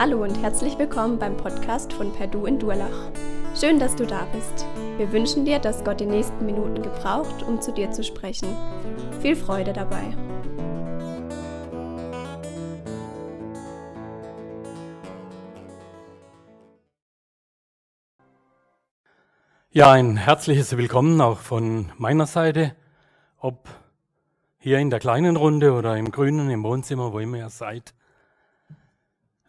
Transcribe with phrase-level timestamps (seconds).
[0.00, 3.10] Hallo und herzlich willkommen beim Podcast von Perdu in Durlach.
[3.58, 4.64] Schön, dass du da bist.
[4.96, 8.46] Wir wünschen dir, dass Gott die nächsten Minuten gebraucht, um zu dir zu sprechen.
[9.20, 10.04] Viel Freude dabei.
[19.70, 22.76] Ja, ein herzliches Willkommen auch von meiner Seite,
[23.40, 23.68] ob
[24.58, 27.94] hier in der kleinen Runde oder im Grünen, im Wohnzimmer, wo immer ihr seid.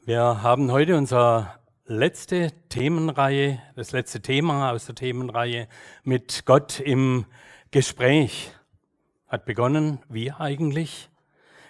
[0.10, 1.54] Wir haben heute unsere
[1.86, 5.68] letzte Themenreihe, das letzte Thema aus der Themenreihe
[6.04, 7.28] mit Gott im
[7.70, 8.52] Gespräch.
[9.28, 11.12] Hat begonnen, wie eigentlich,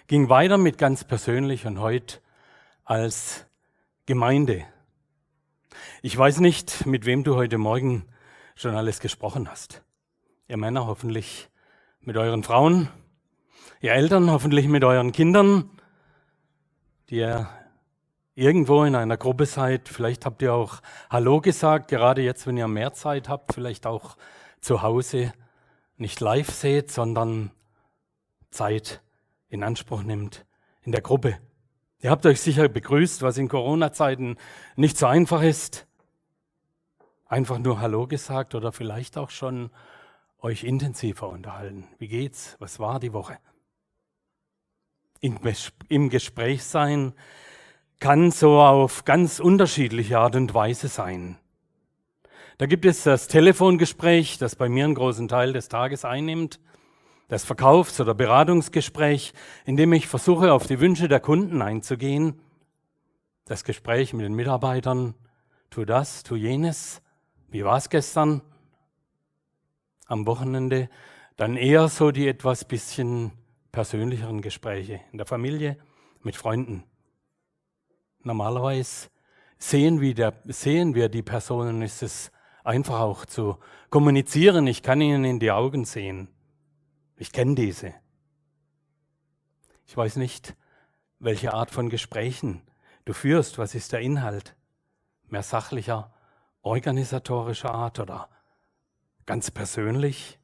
[0.06, 2.20] ging weiter mit ganz persönlich und heute
[2.86, 3.44] als
[4.06, 4.64] Gemeinde.
[6.00, 8.06] Ich weiß nicht, mit wem du heute Morgen
[8.54, 9.82] schon alles gesprochen hast.
[10.48, 11.50] Ihr Männer hoffentlich
[12.00, 12.88] mit euren Frauen,
[13.82, 15.68] ihr Eltern hoffentlich mit euren Kindern,
[17.10, 17.46] die ihr
[18.40, 19.88] irgendwo in einer Gruppe seid.
[19.88, 24.16] Vielleicht habt ihr auch Hallo gesagt, gerade jetzt, wenn ihr mehr Zeit habt, vielleicht auch
[24.60, 25.32] zu Hause
[25.96, 27.50] nicht live seht, sondern
[28.50, 29.02] Zeit
[29.48, 30.46] in Anspruch nimmt
[30.82, 31.38] in der Gruppe.
[32.00, 34.36] Ihr habt euch sicher begrüßt, was in Corona-Zeiten
[34.74, 35.86] nicht so einfach ist
[37.30, 39.70] einfach nur Hallo gesagt oder vielleicht auch schon
[40.40, 41.86] euch intensiver unterhalten.
[41.98, 42.56] Wie geht's?
[42.58, 43.38] Was war die Woche?
[45.20, 47.14] Im Gespräch sein
[48.00, 51.36] kann so auf ganz unterschiedliche Art und Weise sein.
[52.56, 56.60] Da gibt es das Telefongespräch, das bei mir einen großen Teil des Tages einnimmt,
[57.28, 59.32] das Verkaufs- oder Beratungsgespräch,
[59.64, 62.40] in dem ich versuche, auf die Wünsche der Kunden einzugehen,
[63.44, 65.14] das Gespräch mit den Mitarbeitern,
[65.68, 67.02] tu das, tu jenes,
[67.48, 68.42] wie war es gestern
[70.06, 70.88] am Wochenende?
[71.36, 73.32] Dann eher so die etwas bisschen
[73.72, 75.76] persönlicheren Gespräche in der Familie,
[76.22, 76.84] mit Freunden.
[78.22, 79.08] Normalerweise
[79.58, 82.30] sehen wir, der, sehen wir die Personen, ist es
[82.64, 83.58] einfach auch zu
[83.90, 84.66] kommunizieren.
[84.66, 86.28] Ich kann ihnen in die Augen sehen.
[87.16, 87.94] Ich kenne diese.
[89.86, 90.54] Ich weiß nicht,
[91.18, 92.62] welche Art von Gesprächen
[93.04, 94.56] du führst, was ist der Inhalt?
[95.28, 96.12] Mehr sachlicher
[96.62, 98.28] organisatorischer Art oder
[99.26, 100.38] ganz persönlich.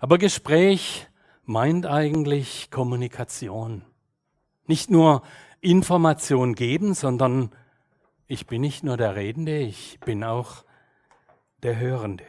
[0.00, 1.08] Aber Gespräch
[1.44, 3.84] meint eigentlich Kommunikation.
[4.66, 5.22] Nicht nur
[5.62, 7.50] Information geben, sondern
[8.26, 10.64] ich bin nicht nur der Redende, ich bin auch
[11.62, 12.26] der Hörende.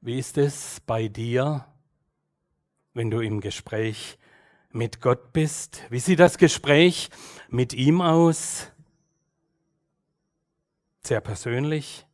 [0.00, 1.64] Wie ist es bei dir,
[2.94, 4.18] wenn du im Gespräch
[4.72, 5.82] mit Gott bist?
[5.90, 7.10] Wie sieht das Gespräch
[7.48, 8.72] mit ihm aus?
[11.06, 12.04] sehr persönlich.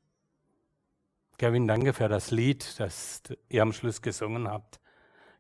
[1.38, 4.80] Kevin, danke für das Lied, das ihr am Schluss gesungen habt.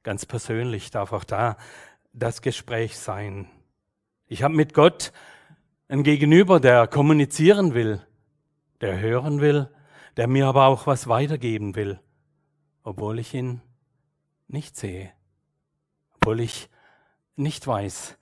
[0.02, 1.56] Ganz persönlich darf auch da
[2.12, 3.48] das Gespräch sein.
[4.32, 5.12] Ich habe mit Gott
[5.88, 8.00] einen Gegenüber, der kommunizieren will,
[8.80, 9.68] der hören will,
[10.16, 12.00] der mir aber auch was weitergeben will,
[12.82, 13.60] obwohl ich ihn
[14.48, 15.12] nicht sehe,
[16.14, 16.70] obwohl ich
[17.36, 18.16] nicht weiß,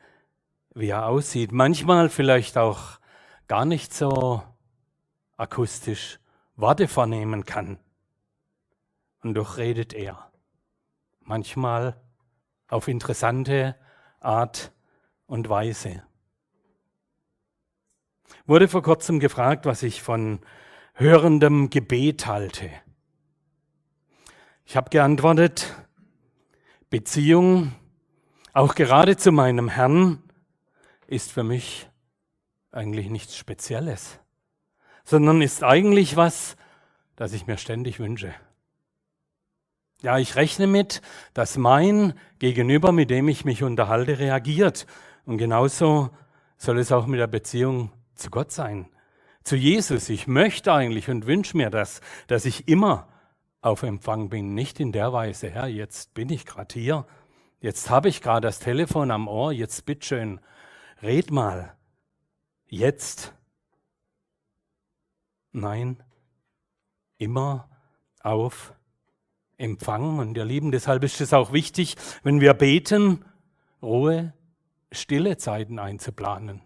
[0.75, 1.53] wie er aussieht.
[1.53, 2.99] Manchmal vielleicht auch
[3.47, 4.43] gar nicht so
[5.37, 6.19] akustisch
[6.57, 7.79] Worte vernehmen kann.
[9.23, 10.33] Und doch redet er.
[11.21, 11.95] Manchmal
[12.67, 13.77] auf interessante
[14.19, 14.73] Art
[15.31, 16.03] und Weise.
[18.47, 20.41] Wurde vor kurzem gefragt, was ich von
[20.95, 22.71] hörendem Gebet halte.
[24.65, 25.75] Ich habe geantwortet,
[26.91, 27.73] Beziehung,
[28.53, 30.23] auch gerade zu meinem Herrn,
[31.07, 31.89] ist für mich
[32.73, 34.21] eigentlich nichts Spezielles
[35.11, 36.57] sondern ist eigentlich was,
[37.17, 38.33] das ich mir ständig wünsche.
[40.03, 41.03] Ja, ich rechne mit,
[41.35, 44.87] dass mein Gegenüber, mit dem ich mich unterhalte, reagiert.
[45.25, 46.11] Und genauso
[46.57, 48.89] soll es auch mit der Beziehung zu Gott sein.
[49.45, 50.09] Zu Jesus.
[50.09, 53.09] Ich möchte eigentlich und wünsche mir das, dass ich immer
[53.63, 54.55] auf Empfang bin.
[54.55, 57.07] Nicht in der Weise, Herr, jetzt bin ich gerade hier.
[57.61, 59.53] Jetzt habe ich gerade das Telefon am Ohr.
[59.53, 60.41] Jetzt bitteschön,
[61.03, 61.75] red mal.
[62.67, 63.35] Jetzt
[65.53, 66.03] Nein,
[67.19, 67.69] immer
[68.23, 68.73] auf
[69.57, 70.19] Empfang.
[70.19, 73.25] Und ihr Lieben, deshalb ist es auch wichtig, wenn wir beten,
[73.83, 74.33] Ruhe,
[74.93, 76.63] stille Zeiten einzuplanen.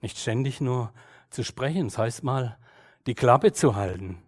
[0.00, 0.92] Nicht ständig nur
[1.30, 2.58] zu sprechen, das heißt mal,
[3.06, 4.22] die Klappe zu halten,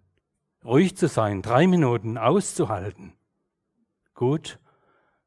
[0.65, 3.13] ruhig zu sein, drei Minuten auszuhalten.
[4.15, 4.59] Gut,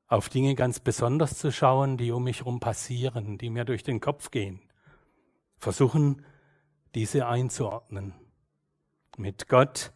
[0.07, 3.99] auf Dinge ganz besonders zu schauen, die um mich herum passieren, die mir durch den
[3.99, 4.59] Kopf gehen.
[5.57, 6.25] Versuchen,
[6.93, 8.13] diese einzuordnen.
[9.17, 9.91] Mit Gott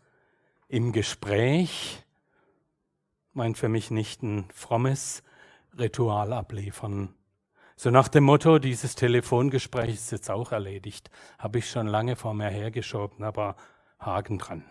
[0.68, 2.04] im Gespräch
[3.34, 5.24] meint für mich nicht ein frommes
[5.80, 7.14] Ritual abliefern,
[7.76, 12.34] So nach dem Motto, dieses Telefongespräch ist jetzt auch erledigt, habe ich schon lange vor
[12.34, 13.56] mir hergeschoben, aber
[14.00, 14.66] Haken dran,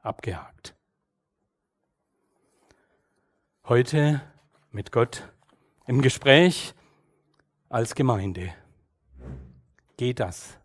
[0.00, 0.74] abgehakt.
[3.64, 4.22] Heute
[4.70, 5.30] mit Gott
[5.86, 6.72] im Gespräch
[7.68, 8.54] als Gemeinde.
[9.98, 10.56] Geht das?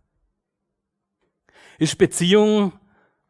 [1.77, 2.71] Ist Beziehung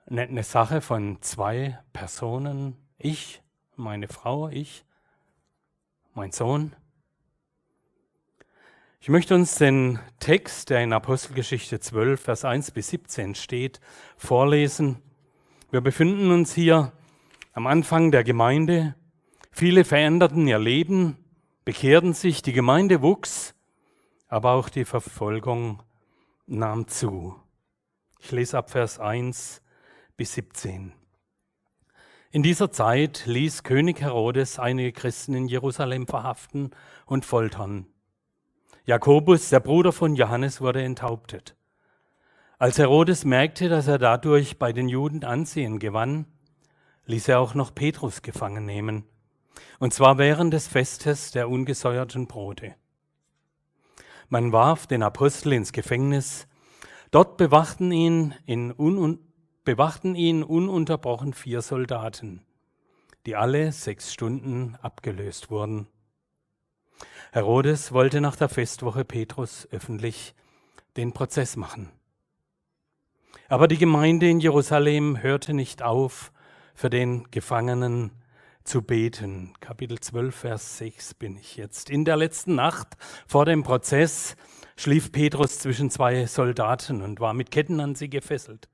[0.05, 2.77] nicht eine Sache von zwei Personen?
[2.99, 3.41] Ich,
[3.75, 4.85] meine Frau, ich,
[6.13, 6.75] mein Sohn?
[8.99, 13.81] Ich möchte uns den Text, der in Apostelgeschichte 12, Vers 1 bis 17 steht,
[14.15, 15.01] vorlesen.
[15.71, 16.93] Wir befinden uns hier
[17.51, 18.95] am Anfang der Gemeinde.
[19.51, 21.17] Viele veränderten ihr Leben,
[21.65, 23.53] bekehrten sich, die Gemeinde wuchs,
[24.27, 25.83] aber auch die Verfolgung
[26.45, 27.35] nahm zu.
[28.19, 29.61] Ich lese ab Vers 1
[30.15, 30.93] bis 17.
[32.33, 36.71] In dieser Zeit ließ König Herodes einige Christen in Jerusalem verhaften
[37.05, 37.85] und foltern
[38.85, 41.55] Jakobus, der Bruder von Johannes, wurde enthauptet.
[42.57, 46.25] Als Herodes merkte, dass er dadurch bei den Juden Ansehen gewann,
[47.05, 49.03] ließ er auch noch Petrus gefangen nehmen,
[49.77, 52.73] und zwar während des Festes der ungesäuerten Brote.
[54.29, 56.47] Man warf den Apostel ins Gefängnis,
[57.11, 58.71] dort bewachten ihn, in
[59.63, 62.41] bewachten ihn ununterbrochen vier Soldaten,
[63.25, 65.87] die alle sechs Stunden abgelöst wurden.
[67.31, 70.35] Herodes wollte nach der Festwoche Petrus öffentlich
[70.97, 71.91] den Prozess machen.
[73.49, 76.31] Aber die Gemeinde in Jerusalem hörte nicht auf,
[76.75, 78.11] für den Gefangenen
[78.63, 79.53] zu beten.
[79.59, 81.89] Kapitel 12, Vers 6 bin ich jetzt.
[81.89, 82.95] In der letzten Nacht
[83.27, 84.35] vor dem Prozess
[84.75, 88.69] schlief Petrus zwischen zwei Soldaten und war mit Ketten an sie gefesselt.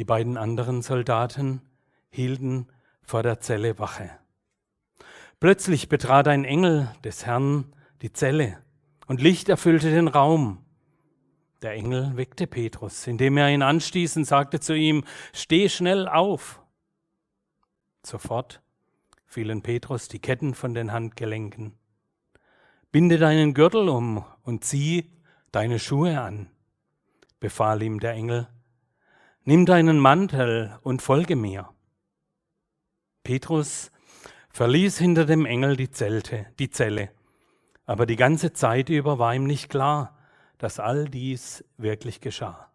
[0.00, 1.60] Die beiden anderen Soldaten
[2.08, 2.68] hielten
[3.02, 4.08] vor der Zelle Wache.
[5.40, 8.56] Plötzlich betrat ein Engel des Herrn die Zelle
[9.08, 10.64] und Licht erfüllte den Raum.
[11.60, 15.04] Der Engel weckte Petrus, indem er ihn anstieß und sagte zu ihm,
[15.34, 16.62] Steh schnell auf.
[18.02, 18.62] Sofort
[19.26, 21.74] fielen Petrus die Ketten von den Handgelenken.
[22.90, 25.12] Binde deinen Gürtel um und zieh
[25.52, 26.48] deine Schuhe an,
[27.38, 28.48] befahl ihm der Engel.
[29.44, 31.70] Nimm deinen Mantel und folge mir.
[33.22, 33.90] Petrus
[34.50, 37.10] verließ hinter dem Engel die Zelte, die Zelle.
[37.86, 40.18] Aber die ganze Zeit über war ihm nicht klar,
[40.58, 42.70] dass all dies wirklich geschah.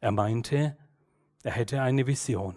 [0.00, 0.76] Er meinte,
[1.44, 2.56] er hätte eine Vision.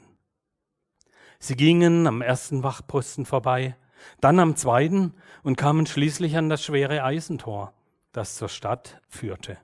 [1.38, 3.76] Sie gingen am ersten Wachposten vorbei,
[4.22, 5.14] dann am zweiten
[5.44, 7.74] und kamen schließlich an das schwere Eisentor,
[8.12, 9.60] das zur Stadt führte.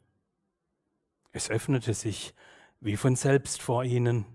[1.32, 2.36] Es öffnete sich
[2.82, 4.26] wie von selbst vor ihnen.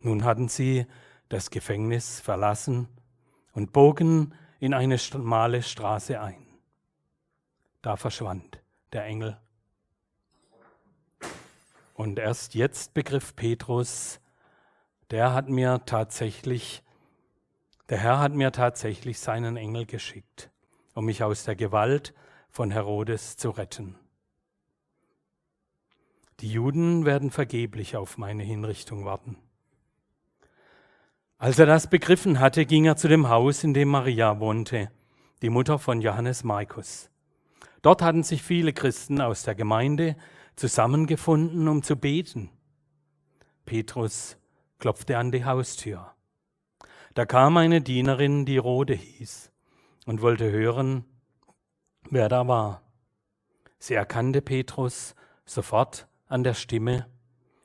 [0.00, 0.86] Nun hatten sie
[1.28, 2.88] das Gefängnis verlassen
[3.52, 6.46] und bogen in eine schmale Straße ein.
[7.82, 8.60] Da verschwand
[8.92, 9.38] der Engel.
[11.94, 14.20] Und erst jetzt begriff Petrus,
[15.10, 16.82] der hat mir tatsächlich,
[17.88, 20.50] der Herr hat mir tatsächlich seinen Engel geschickt,
[20.94, 22.12] um mich aus der Gewalt
[22.50, 23.98] von Herodes zu retten.
[26.40, 29.38] Die Juden werden vergeblich auf meine Hinrichtung warten.
[31.38, 34.90] Als er das begriffen hatte, ging er zu dem Haus, in dem Maria wohnte,
[35.40, 37.10] die Mutter von Johannes Markus.
[37.80, 40.16] Dort hatten sich viele Christen aus der Gemeinde
[40.56, 42.50] zusammengefunden, um zu beten.
[43.64, 44.36] Petrus
[44.78, 46.12] klopfte an die Haustür.
[47.14, 49.50] Da kam eine Dienerin, die Rode hieß,
[50.04, 51.06] und wollte hören,
[52.10, 52.82] wer da war.
[53.78, 55.14] Sie erkannte Petrus
[55.46, 57.06] sofort an der Stimme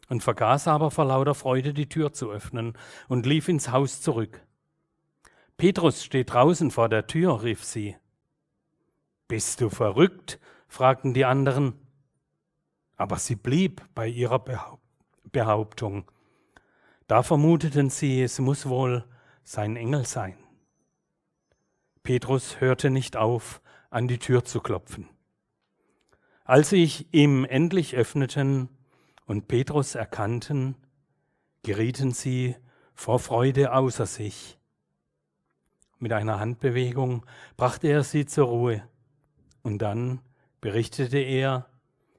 [0.09, 2.77] und vergaß aber vor lauter Freude die Tür zu öffnen
[3.07, 4.45] und lief ins Haus zurück.
[5.57, 7.95] Petrus steht draußen vor der Tür, rief sie.
[9.27, 10.39] Bist du verrückt?
[10.67, 11.73] fragten die anderen.
[12.97, 14.43] Aber sie blieb bei ihrer
[15.31, 16.09] Behauptung.
[17.07, 19.05] Da vermuteten sie, es muss wohl
[19.43, 20.37] sein Engel sein.
[22.03, 25.07] Petrus hörte nicht auf, an die Tür zu klopfen.
[26.51, 28.67] Als sie ihm endlich öffneten,
[29.25, 30.75] und Petrus erkannten,
[31.63, 32.57] gerieten sie
[32.93, 34.59] vor Freude außer sich.
[35.97, 38.83] Mit einer Handbewegung brachte er sie zur Ruhe
[39.63, 40.19] und dann
[40.59, 41.67] berichtete er,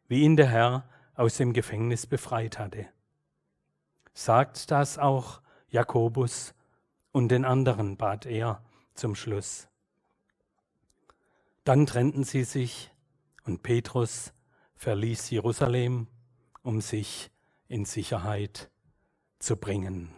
[0.08, 2.86] wie ihn der Herr aus dem Gefängnis befreit hatte.
[4.14, 6.54] Sagt das auch Jakobus
[7.10, 9.68] und den anderen, bat er zum Schluss.
[11.64, 12.91] Dann trennten sie sich
[13.44, 14.32] und Petrus
[14.76, 16.08] verließ Jerusalem
[16.62, 17.30] um sich
[17.68, 18.70] in Sicherheit
[19.38, 20.10] zu bringen.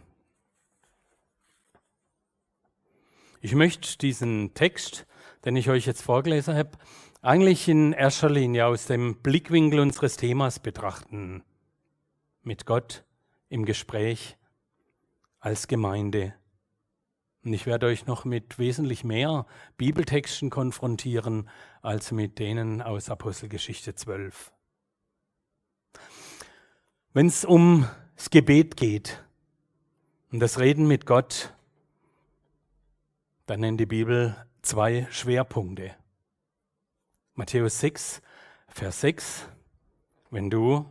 [3.41, 5.07] Ich möchte diesen Text,
[5.45, 6.79] den ich euch jetzt vorgelesen habe,
[7.21, 11.43] eigentlich in erster Linie aus dem Blickwinkel unseres Themas betrachten.
[12.43, 13.05] Mit Gott
[13.49, 14.37] im Gespräch
[15.41, 16.35] als Gemeinde.
[17.45, 19.47] Und ich werde euch noch mit wesentlich mehr
[19.77, 21.51] Bibeltexten konfrontieren
[21.83, 24.51] als mit denen aus Apostelgeschichte 12.
[27.13, 27.87] Wenn es ums
[28.31, 29.23] Gebet geht,
[30.33, 31.53] um das Reden mit Gott,
[33.47, 35.95] dann nennt die Bibel zwei Schwerpunkte.
[37.35, 38.23] Matthäus 6,
[38.69, 39.49] Vers 6.
[40.31, 40.87] Wenn du,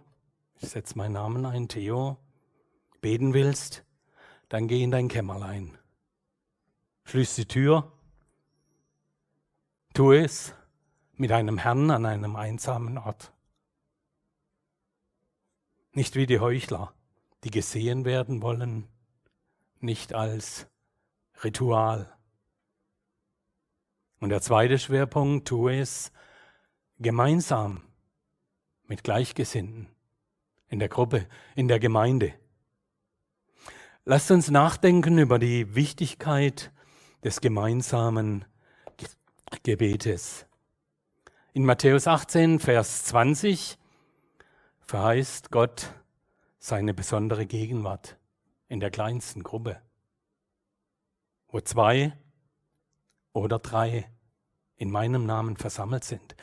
[0.62, 2.17] ich setze meinen Namen ein, Theo,
[3.01, 3.83] beten willst,
[4.50, 5.77] dann geh in dein Kämmerlein.
[7.05, 7.91] Schließ die Tür.
[9.93, 10.53] Tu es
[11.15, 13.31] mit einem Herrn an einem einsamen Ort.
[15.91, 16.93] Nicht wie die Heuchler,
[17.43, 18.88] die gesehen werden wollen,
[19.79, 20.67] nicht als
[21.43, 22.12] Ritual.
[24.19, 26.12] Und der zweite Schwerpunkt, tu es
[26.98, 27.83] gemeinsam
[28.88, 29.89] mit Gleichgesinnten
[30.69, 32.33] in der Gruppe, in der Gemeinde.
[34.05, 36.72] Lasst uns nachdenken über die Wichtigkeit
[37.23, 38.45] des gemeinsamen
[39.63, 40.45] Gebetes.
[41.53, 43.77] In Matthäus 18, Vers 20
[44.81, 45.93] verheißt Gott
[46.59, 48.17] seine besondere Gegenwart
[48.67, 49.79] in der kleinsten Gruppe,
[51.47, 52.17] wo zwei
[53.31, 54.09] oder drei
[54.75, 56.35] in meinem Namen versammelt sind.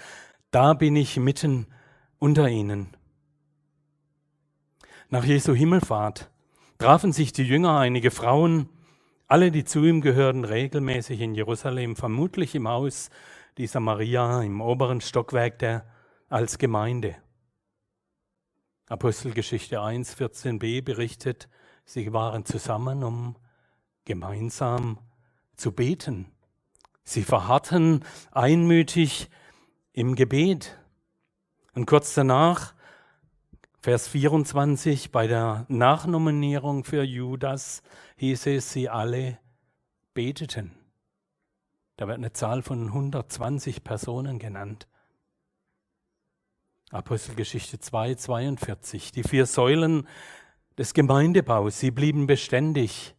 [0.50, 1.66] Da bin ich mitten
[2.18, 2.96] unter ihnen.
[5.10, 6.30] Nach Jesu Himmelfahrt
[6.78, 8.68] trafen sich die Jünger, einige Frauen,
[9.30, 13.10] alle, die zu ihm gehörten, regelmäßig in Jerusalem, vermutlich im Haus
[13.58, 15.86] dieser Maria im oberen Stockwerk der
[16.28, 17.14] als Gemeinde.
[18.88, 21.48] Apostelgeschichte 1, 14b berichtet,
[21.84, 23.36] sie waren zusammen, um
[24.04, 24.98] gemeinsam
[25.54, 26.32] zu beten.
[27.04, 29.30] Sie verharrten einmütig
[29.92, 30.76] im Gebet.
[31.76, 32.74] Und kurz danach,
[33.82, 37.82] Vers 24, bei der Nachnominierung für Judas
[38.16, 39.38] hieß es, sie alle
[40.12, 40.72] beteten.
[41.96, 44.86] Da wird eine Zahl von 120 Personen genannt.
[46.90, 49.12] Apostelgeschichte 2, 42.
[49.12, 50.06] Die vier Säulen
[50.76, 53.14] des Gemeindebaus, sie blieben beständig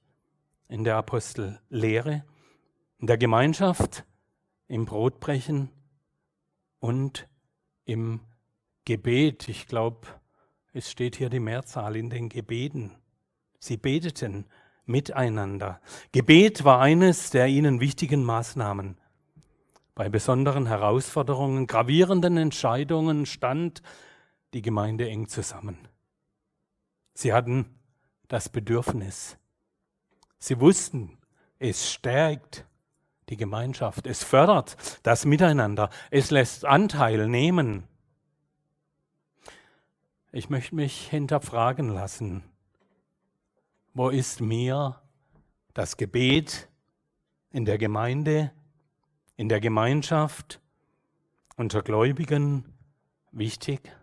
[0.67, 2.23] in der Apostellehre,
[2.99, 4.05] in der Gemeinschaft,
[4.67, 5.71] im Brotbrechen
[6.77, 7.27] und
[7.83, 8.19] im
[8.85, 9.49] Gebet.
[9.49, 10.20] Ich glaube,
[10.73, 12.91] es steht hier die Mehrzahl in den Gebeten.
[13.59, 14.45] Sie beteten
[14.85, 15.81] miteinander.
[16.11, 18.97] Gebet war eines der ihnen wichtigen Maßnahmen.
[19.95, 23.81] Bei besonderen Herausforderungen, gravierenden Entscheidungen stand
[24.53, 25.77] die Gemeinde eng zusammen.
[27.13, 27.65] Sie hatten
[28.27, 29.37] das Bedürfnis.
[30.39, 31.17] Sie wussten,
[31.59, 32.65] es stärkt
[33.29, 37.83] die Gemeinschaft, es fördert das Miteinander, es lässt Anteil nehmen.
[40.33, 42.41] Ich möchte mich hinterfragen lassen,
[43.93, 45.01] wo ist mir
[45.73, 46.69] das Gebet
[47.49, 48.53] in der Gemeinde
[49.35, 50.61] in der Gemeinschaft
[51.57, 52.63] unter Gläubigen
[53.33, 53.93] wichtig?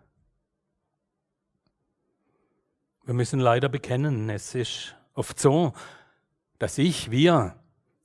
[3.05, 5.73] Wir müssen leider bekennen, es ist oft so,
[6.59, 7.55] dass ich, wir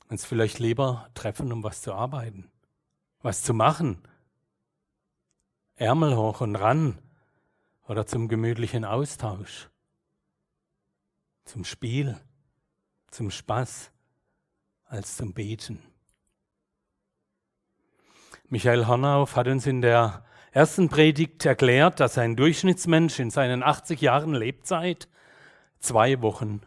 [0.08, 2.50] uns vielleicht lieber treffen, um was zu arbeiten,
[3.20, 3.98] was zu machen,
[5.76, 7.03] Ärmel hoch und ran
[7.86, 9.68] oder zum gemütlichen Austausch,
[11.44, 12.18] zum Spiel,
[13.10, 13.90] zum Spaß,
[14.86, 15.82] als zum Beten.
[18.48, 24.00] Michael Hornauf hat uns in der ersten Predigt erklärt, dass ein Durchschnittsmensch in seinen 80
[24.00, 25.08] Jahren Lebzeit
[25.78, 26.60] zwei Wochen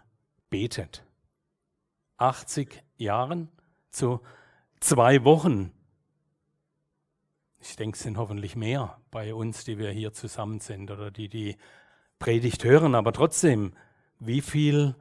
[0.49, 1.03] betet.
[2.17, 3.49] 80 Jahren
[3.89, 4.21] zu
[4.79, 5.71] zwei Wochen.
[7.59, 11.27] Ich denke, es sind hoffentlich mehr bei uns, die wir hier zusammen sind oder die
[11.27, 11.57] die
[12.19, 12.93] Predigt hören.
[12.93, 13.73] Aber trotzdem,
[14.19, 14.93] wie viel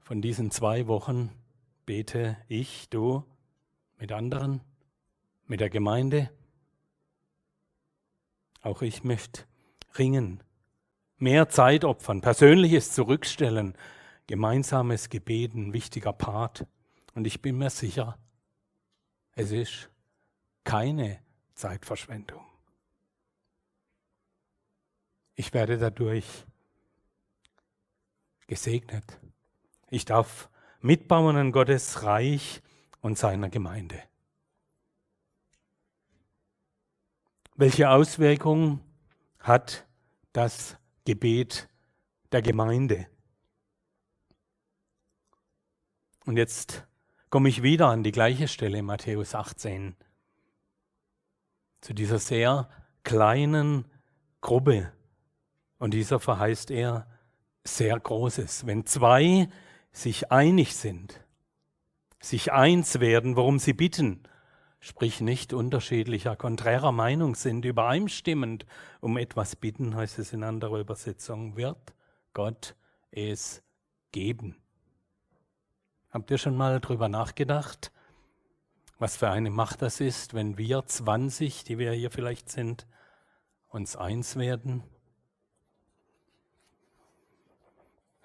[0.00, 1.30] von diesen zwei Wochen
[1.86, 3.22] bete ich, du,
[3.98, 4.62] mit anderen?
[5.46, 6.30] mit der Gemeinde.
[8.62, 9.44] Auch ich möchte
[9.96, 10.42] ringen,
[11.18, 13.76] mehr Zeit opfern, persönliches zurückstellen,
[14.26, 16.66] gemeinsames Gebeten, wichtiger Part.
[17.14, 18.18] Und ich bin mir sicher,
[19.34, 19.90] es ist
[20.64, 21.20] keine
[21.54, 22.51] Zeitverschwendung.
[25.34, 26.26] Ich werde dadurch
[28.46, 29.18] gesegnet.
[29.90, 32.62] Ich darf mitbauen an Gottes Reich
[33.00, 34.02] und seiner Gemeinde.
[37.54, 38.80] Welche Auswirkungen
[39.38, 39.86] hat
[40.32, 41.68] das Gebet
[42.32, 43.06] der Gemeinde?
[46.24, 46.86] Und jetzt
[47.30, 49.96] komme ich wieder an die gleiche Stelle, Matthäus 18.
[51.80, 52.68] zu dieser sehr
[53.02, 53.90] kleinen
[54.40, 54.92] Gruppe.
[55.82, 57.08] Und dieser verheißt er
[57.64, 58.66] sehr Großes.
[58.66, 59.48] Wenn zwei
[59.90, 61.26] sich einig sind,
[62.20, 64.22] sich eins werden, worum sie bitten,
[64.78, 68.64] sprich nicht unterschiedlicher, konträrer Meinung sind, übereinstimmend
[69.00, 71.94] um etwas bitten, heißt es in anderer Übersetzung, wird
[72.32, 72.76] Gott
[73.10, 73.64] es
[74.12, 74.62] geben.
[76.10, 77.90] Habt ihr schon mal drüber nachgedacht,
[79.00, 82.86] was für eine Macht das ist, wenn wir 20, die wir hier vielleicht sind,
[83.66, 84.84] uns eins werden?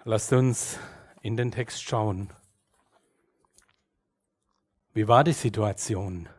[0.10, 0.80] Lasst uns
[1.22, 2.30] in den Text schauen.
[4.94, 6.30] Wie war die Situation?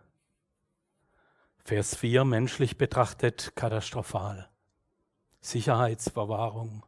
[1.66, 4.48] Vers 4, menschlich betrachtet katastrophal.
[5.42, 6.87] Sicherheitsverwahrung,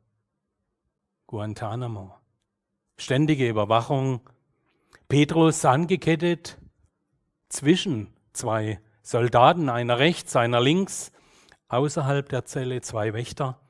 [1.26, 2.14] Guantanamo,
[2.96, 4.30] ständige Überwachung,
[5.06, 6.56] Petrus angekettet
[7.50, 11.12] zwischen zwei Soldaten, einer rechts, einer links,
[11.68, 13.60] außerhalb der Zelle zwei Wächter,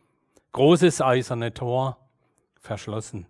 [0.53, 2.01] großes eiserne Tor,
[2.61, 3.27] verschlossen.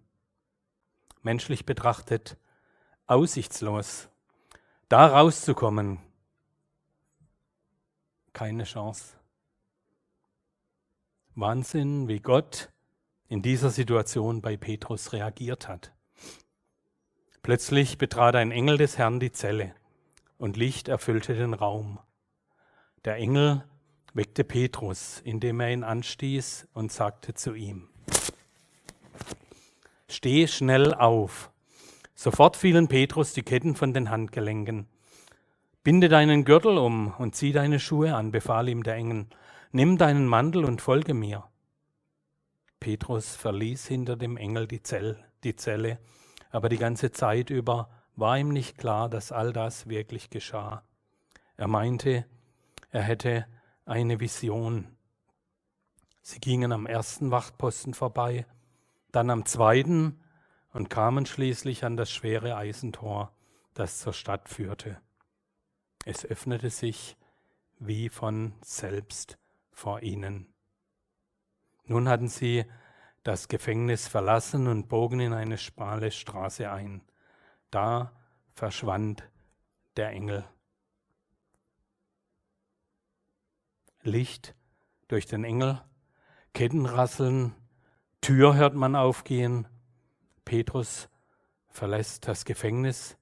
[1.22, 2.36] Menschlich betrachtet
[3.06, 4.08] aussichtslos.
[4.88, 5.98] Da rauszukommen,
[8.32, 9.16] keine Chance.
[11.34, 12.70] Wahnsinn, wie Gott
[13.28, 15.92] in dieser Situation bei Petrus reagiert hat.
[17.42, 19.74] Plötzlich betrat ein Engel des Herrn die Zelle
[20.36, 21.98] und Licht erfüllte den Raum.
[23.04, 23.64] Der Engel
[24.12, 27.88] weckte Petrus, indem er ihn anstieß und sagte zu ihm,
[30.10, 31.52] Steh schnell auf.
[32.16, 34.88] Sofort fielen Petrus die Ketten von den Handgelenken.
[35.84, 39.26] Binde deinen Gürtel um und zieh deine Schuhe an, befahl ihm der Engel.
[39.70, 41.44] Nimm deinen Mantel und folge mir.
[42.80, 46.00] Petrus verließ hinter dem Engel die, Zell, die Zelle,
[46.50, 50.82] aber die ganze Zeit über war ihm nicht klar, dass all das wirklich geschah.
[51.56, 52.26] Er meinte,
[52.90, 53.46] er hätte
[53.84, 54.88] eine Vision.
[56.20, 58.44] Sie gingen am ersten Wachtposten vorbei,
[59.12, 60.20] dann am zweiten
[60.72, 63.32] und kamen schließlich an das schwere Eisentor,
[63.74, 65.00] das zur Stadt führte.
[66.04, 67.16] Es öffnete sich
[67.78, 69.38] wie von selbst
[69.72, 70.52] vor ihnen.
[71.84, 72.64] Nun hatten sie
[73.22, 77.02] das Gefängnis verlassen und bogen in eine schmale Straße ein.
[77.70, 78.12] Da
[78.52, 79.28] verschwand
[79.96, 80.44] der Engel.
[84.02, 84.54] Licht
[85.08, 85.82] durch den Engel,
[86.54, 87.54] Kettenrasseln
[88.20, 89.66] Tür hört man aufgehen.
[90.44, 91.08] Petrus
[91.68, 93.16] verlässt das Gefängnis,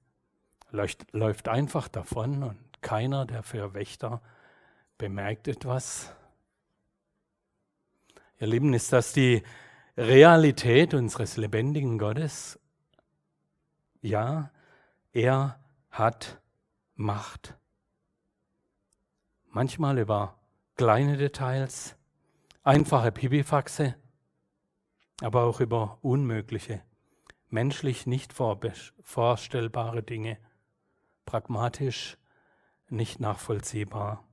[0.71, 4.21] läuft, läuft einfach davon und keiner der vier Wächter
[4.97, 6.13] bemerkt etwas.
[8.39, 9.43] Ihr Lieben, ist das die
[9.97, 12.59] Realität unseres lebendigen Gottes?
[14.01, 14.51] Ja,
[15.11, 15.59] er
[15.91, 16.41] hat
[16.95, 17.57] Macht.
[19.47, 20.37] Manchmal über
[20.75, 21.95] kleine Details,
[22.63, 23.95] einfache Pipifaxe,
[25.21, 26.81] aber auch über unmögliche,
[27.49, 30.37] menschlich nicht vorstellbare Dinge,
[31.25, 32.17] pragmatisch
[32.89, 34.23] nicht nachvollziehbar.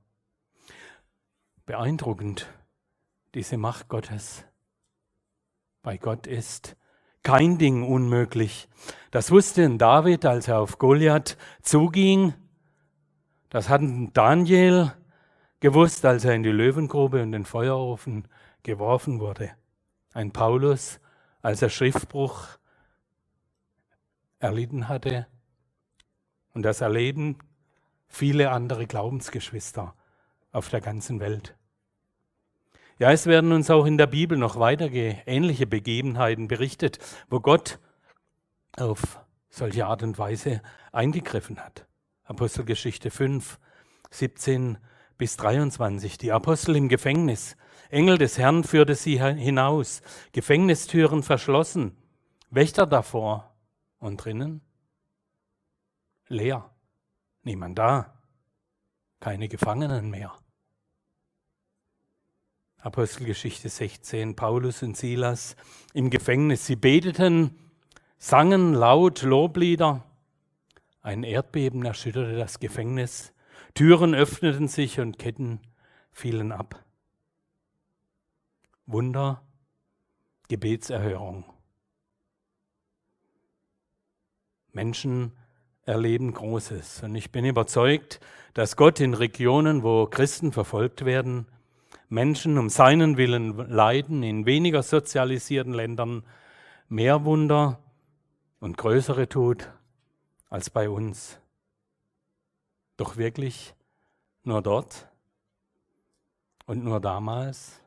[1.65, 2.47] Beeindruckend,
[3.33, 4.45] diese Macht Gottes.
[5.81, 6.77] Bei Gott ist
[7.23, 8.69] kein Ding unmöglich.
[9.11, 12.33] Das wusste David, als er auf Goliath zuging.
[13.49, 13.81] Das hat
[14.13, 14.93] Daniel
[15.59, 18.27] gewusst, als er in die Löwengrube und den Feuerofen
[18.63, 19.51] geworfen wurde
[20.17, 20.99] ein Paulus,
[21.43, 22.47] als er Schriftbruch
[24.39, 25.27] erlitten hatte.
[26.53, 27.37] Und das erleben
[28.07, 29.93] viele andere Glaubensgeschwister
[30.51, 31.55] auf der ganzen Welt.
[32.97, 36.97] Ja, es werden uns auch in der Bibel noch weitere ähnliche Begebenheiten berichtet,
[37.29, 37.77] wo Gott
[38.75, 41.85] auf solche Art und Weise eingegriffen hat.
[42.23, 43.59] Apostelgeschichte 5,
[44.09, 44.79] 17
[45.19, 46.17] bis 23.
[46.17, 47.55] Die Apostel im Gefängnis,
[47.89, 51.97] Engel des Herrn führte sie hinaus, Gefängnistüren verschlossen,
[52.49, 53.53] Wächter davor
[53.99, 54.61] und drinnen
[56.29, 56.69] leer,
[57.43, 58.13] niemand da,
[59.19, 60.33] keine Gefangenen mehr.
[62.77, 65.55] Apostelgeschichte 16, Paulus und Silas
[65.93, 67.57] im Gefängnis, sie beteten,
[68.17, 70.03] sangen laut Loblieder.
[71.01, 73.33] Ein Erdbeben erschütterte das Gefängnis,
[73.73, 75.59] Türen öffneten sich und Ketten
[76.11, 76.83] fielen ab.
[78.87, 79.43] Wunder,
[80.47, 81.45] Gebetserhörung.
[84.71, 85.33] Menschen
[85.83, 87.03] erleben Großes.
[87.03, 88.19] Und ich bin überzeugt,
[88.55, 91.47] dass Gott in Regionen, wo Christen verfolgt werden,
[92.09, 96.23] Menschen um seinen Willen leiden, in weniger sozialisierten Ländern
[96.89, 97.79] mehr Wunder
[98.59, 99.69] und größere tut
[100.49, 101.39] als bei uns.
[102.95, 103.75] Doch wirklich
[104.43, 105.07] nur dort?
[106.67, 107.81] und nur damals?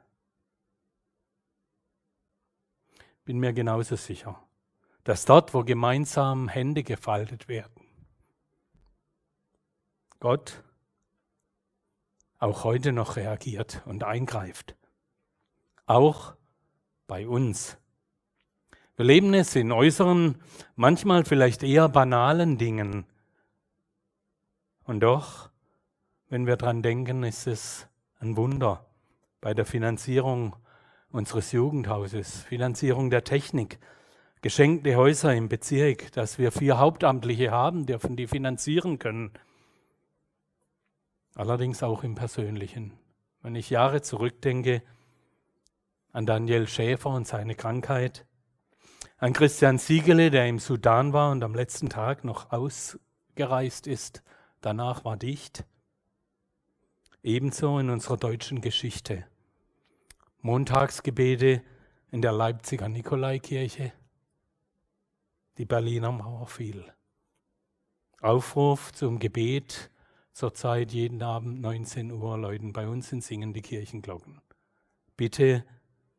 [3.30, 4.42] Bin mir genauso sicher,
[5.04, 7.86] dass dort, wo gemeinsam Hände gefaltet werden,
[10.18, 10.64] Gott
[12.40, 14.74] auch heute noch reagiert und eingreift.
[15.86, 16.34] Auch
[17.06, 17.78] bei uns.
[18.96, 20.42] Wir leben es in äußeren,
[20.74, 23.06] manchmal vielleicht eher banalen Dingen.
[24.82, 25.50] Und doch,
[26.30, 27.86] wenn wir dran denken, ist es
[28.18, 28.84] ein Wunder
[29.40, 30.56] bei der Finanzierung
[31.12, 33.78] unseres Jugendhauses, Finanzierung der Technik,
[34.42, 39.32] geschenkte Häuser im Bezirk, dass wir vier Hauptamtliche haben dürfen, die finanzieren können.
[41.34, 42.92] Allerdings auch im Persönlichen.
[43.42, 44.82] Wenn ich Jahre zurückdenke
[46.12, 48.26] an Daniel Schäfer und seine Krankheit,
[49.18, 54.22] an Christian Siegele, der im Sudan war und am letzten Tag noch ausgereist ist,
[54.60, 55.64] danach war dicht.
[57.22, 59.26] Ebenso in unserer deutschen Geschichte.
[60.42, 61.62] Montagsgebete
[62.10, 63.92] in der Leipziger Nikolaikirche,
[65.58, 66.90] die Berliner Mauer fiel.
[68.22, 69.90] Aufruf zum Gebet
[70.32, 74.40] zurzeit jeden Abend 19 Uhr läuten bei uns in Singen die Kirchenglocken.
[75.16, 75.64] Bitte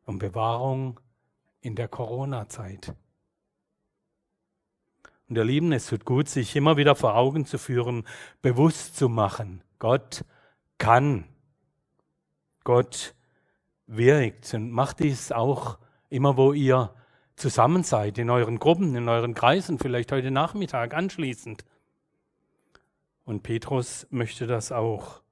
[0.04, 1.00] um Bewahrung
[1.60, 2.94] in der Corona-Zeit.
[5.28, 8.06] Und ihr Lieben, es tut gut, sich immer wieder vor Augen zu führen,
[8.40, 9.64] bewusst zu machen.
[9.80, 10.24] Gott
[10.78, 11.24] kann.
[12.62, 13.16] Gott
[13.96, 15.78] wirkt und macht dies auch
[16.08, 16.94] immer, wo ihr
[17.36, 21.64] zusammen seid, in euren Gruppen, in euren Kreisen, vielleicht heute Nachmittag anschließend.
[23.24, 25.22] Und Petrus möchte das auch.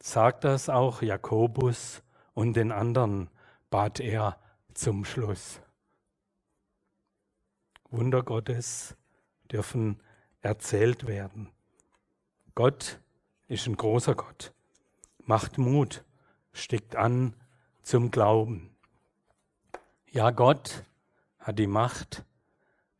[0.00, 2.02] Sagt das auch Jakobus
[2.34, 3.30] und den anderen,
[3.70, 4.38] bat er
[4.74, 5.60] zum Schluss.
[7.90, 8.96] Wunder Gottes
[9.50, 10.00] dürfen
[10.40, 11.50] erzählt werden.
[12.54, 13.00] Gott
[13.48, 14.52] ist ein großer Gott,
[15.24, 16.04] macht Mut,
[16.52, 17.34] steckt an
[17.82, 18.70] zum Glauben.
[20.10, 20.84] Ja, Gott
[21.38, 22.24] hat die Macht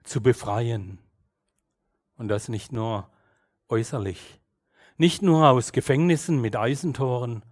[0.03, 0.99] zu befreien.
[2.17, 3.09] Und das nicht nur
[3.69, 4.41] äußerlich,
[4.97, 7.43] nicht nur aus Gefängnissen mit Eisentoren,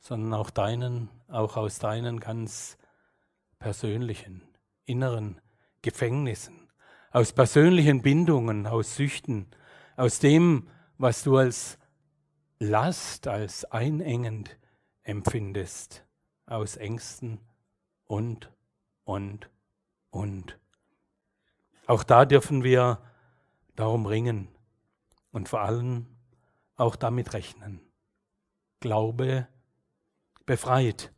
[0.00, 2.76] sondern auch deinen, auch aus deinen ganz
[3.58, 4.42] persönlichen,
[4.84, 5.40] inneren
[5.80, 6.68] Gefängnissen,
[7.10, 9.46] aus persönlichen Bindungen, aus Süchten,
[9.96, 10.68] aus dem,
[10.98, 11.78] was du als
[12.58, 14.56] Last, als einengend
[15.04, 16.04] empfindest,
[16.46, 17.40] aus Ängsten
[18.06, 18.50] und,
[19.04, 19.48] und,
[20.10, 20.58] und.
[21.86, 23.00] Auch da dürfen wir
[23.76, 24.48] darum ringen
[25.30, 26.06] und vor allem
[26.76, 27.80] auch damit rechnen.
[28.80, 29.46] Glaube
[30.46, 31.12] befreit.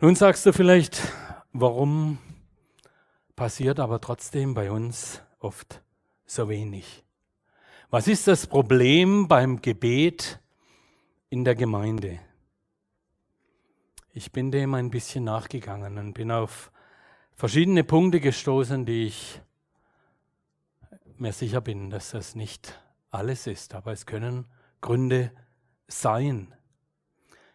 [0.00, 1.02] Nun sagst du vielleicht,
[1.52, 2.18] warum
[3.34, 5.82] passiert aber trotzdem bei uns oft
[6.24, 7.04] so wenig?
[7.90, 10.40] Was ist das Problem beim Gebet
[11.30, 12.20] in der Gemeinde?
[14.12, 16.72] Ich bin dem ein bisschen nachgegangen und bin auf
[17.34, 19.40] verschiedene Punkte gestoßen, die ich
[21.18, 24.46] mir sicher bin, dass das nicht alles ist, aber es können
[24.80, 25.32] Gründe
[25.86, 26.54] sein.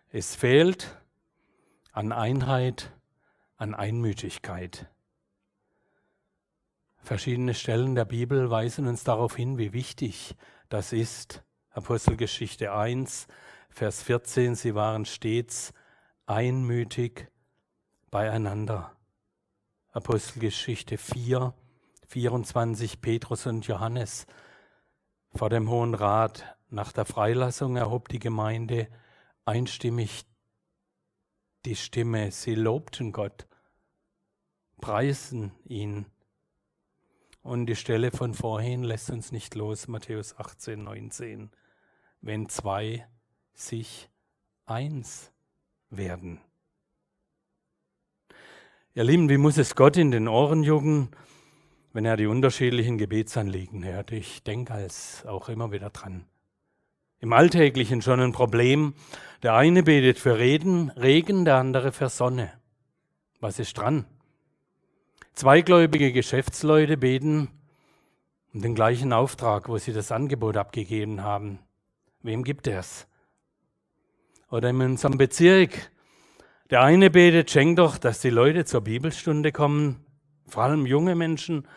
[0.10, 0.98] Es fehlt
[1.92, 2.92] an Einheit,
[3.58, 4.88] an Einmütigkeit.
[6.98, 10.36] Verschiedene Stellen der Bibel weisen uns darauf hin, wie wichtig
[10.70, 11.44] das ist.
[11.72, 13.28] Apostelgeschichte 1,
[13.76, 15.74] Vers 14, sie waren stets
[16.28, 17.32] einmütig
[18.12, 18.96] beieinander.
[19.90, 21.56] Apostelgeschichte 4,
[22.08, 24.28] 24, Petrus und Johannes
[25.34, 26.56] vor dem Hohen Rat.
[26.70, 28.90] Nach der Freilassung erhob die Gemeinde
[29.44, 30.28] einstimmig
[31.66, 32.30] die Stimme.
[32.30, 33.48] Sie lobten Gott,
[34.82, 36.06] preisen ihn
[37.42, 41.50] und die Stelle von vorhin lässt uns nicht los, Matthäus 18, 19.
[42.22, 43.08] Wenn zwei
[43.54, 44.10] sich
[44.66, 45.32] eins
[45.90, 46.40] werden.
[48.96, 51.10] Ihr Lieben, wie muss es Gott in den Ohren jucken,
[51.94, 54.12] wenn er die unterschiedlichen Gebetsanliegen hört?
[54.12, 56.26] Ich denke als auch immer wieder dran.
[57.20, 58.94] Im Alltäglichen schon ein Problem.
[59.42, 62.52] Der eine betet für Reden, Regen, der andere für Sonne.
[63.40, 64.06] Was ist dran?
[65.34, 67.50] Zweigläubige Geschäftsleute beten
[68.54, 71.60] um den gleichen Auftrag, wo sie das Angebot abgegeben haben.
[72.22, 73.08] Wem gibt es?
[74.54, 75.90] Oder in unserem Bezirk.
[76.70, 80.06] Der eine betet, schenkt doch, dass die Leute zur Bibelstunde kommen,
[80.46, 81.68] vor allem junge Menschen.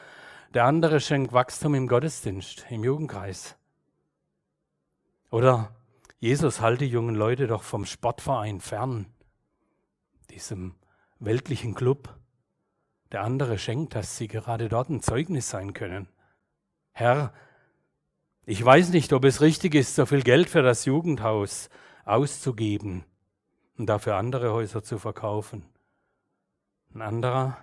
[0.52, 3.56] Der andere schenkt Wachstum im Gottesdienst, im Jugendkreis.
[5.30, 5.74] Oder
[6.18, 9.06] Jesus, halte die jungen Leute doch vom Sportverein fern,
[10.28, 10.74] diesem
[11.18, 12.14] weltlichen Club.
[13.10, 16.10] Der andere schenkt, dass sie gerade dort ein Zeugnis sein können.
[16.92, 17.32] Herr,
[18.44, 21.70] Ich weiß nicht, ob es richtig ist, so viel Geld für das Jugendhaus
[22.06, 23.04] auszugeben
[23.76, 25.66] und dafür andere Häuser zu verkaufen.
[26.94, 27.58] Ein anderer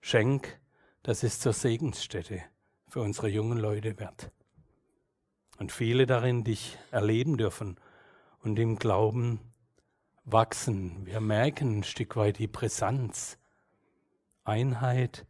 [0.00, 0.58] Schenk,
[1.02, 2.42] das ist zur Segensstätte
[2.88, 4.30] für unsere jungen Leute wert.
[5.58, 7.76] Und viele darin dich erleben dürfen
[8.42, 9.40] und im Glauben
[10.24, 11.04] wachsen.
[11.04, 13.38] Wir merken ein Stück weit die Brisanz,
[14.44, 15.26] Einheit,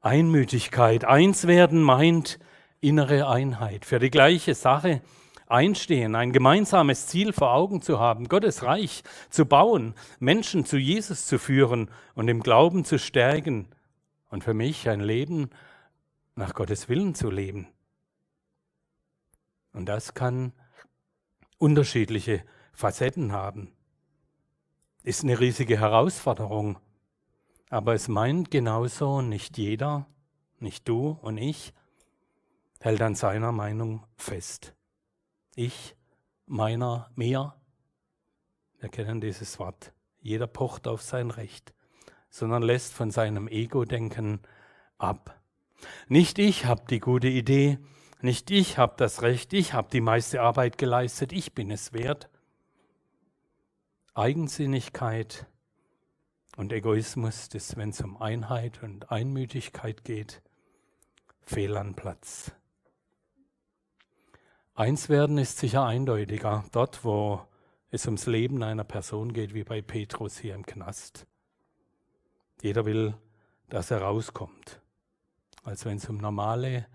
[0.00, 1.04] Einmütigkeit.
[1.04, 2.38] Eins werden meint
[2.80, 3.84] innere Einheit.
[3.84, 5.02] Für die gleiche Sache
[5.50, 11.26] einstehen, ein gemeinsames Ziel vor Augen zu haben, Gottes Reich zu bauen, Menschen zu Jesus
[11.26, 13.68] zu führen und im Glauben zu stärken
[14.28, 15.50] und für mich ein Leben
[16.36, 17.68] nach Gottes Willen zu leben.
[19.72, 20.52] Und das kann
[21.58, 23.72] unterschiedliche Facetten haben.
[25.02, 26.78] Ist eine riesige Herausforderung,
[27.68, 30.06] aber es meint genauso nicht jeder,
[30.58, 31.72] nicht du und ich,
[32.80, 34.74] hält an seiner Meinung fest.
[35.62, 35.94] Ich,
[36.46, 37.54] meiner, mir,
[38.78, 39.92] wir kennen dieses Wort.
[40.22, 41.74] Jeder pocht auf sein Recht,
[42.30, 44.40] sondern lässt von seinem Ego-Denken
[44.96, 45.38] ab.
[46.08, 47.78] Nicht ich habe die gute Idee,
[48.22, 52.30] nicht ich habe das Recht, ich habe die meiste Arbeit geleistet, ich bin es wert.
[54.14, 55.46] Eigensinnigkeit
[56.56, 60.40] und Egoismus, das, wenn es um Einheit und Einmütigkeit geht,
[61.42, 62.50] fehl an Platz.
[64.74, 67.40] Eins werden ist sicher eindeutiger, dort wo
[67.90, 71.26] es ums Leben einer Person geht, wie bei Petrus hier im Knast.
[72.62, 73.14] Jeder will,
[73.68, 74.80] dass er rauskommt,
[75.64, 76.86] als wenn es um normale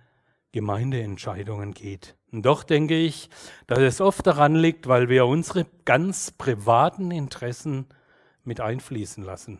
[0.51, 2.15] Gemeindeentscheidungen geht.
[2.31, 3.29] Und doch denke ich,
[3.67, 7.87] dass es oft daran liegt, weil wir unsere ganz privaten Interessen
[8.43, 9.59] mit einfließen lassen,